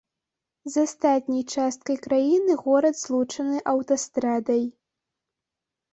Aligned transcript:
З 0.75 0.85
астатняй 0.87 1.43
часткай 1.57 1.97
краіны 2.07 2.57
горад 2.63 2.95
злучаны 3.03 3.57
аўтастрадай. 3.75 4.63